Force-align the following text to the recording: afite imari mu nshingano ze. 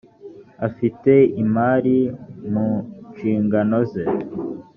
afite 0.67 1.13
imari 1.43 1.97
mu 2.53 2.69
nshingano 3.11 3.79
ze. 3.91 4.03